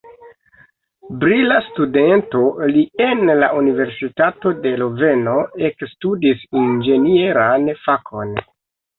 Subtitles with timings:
[1.23, 2.39] Brila studento,
[2.75, 5.35] li en la universitato de Loveno
[5.67, 8.33] ekstudis inĝenieran fakon.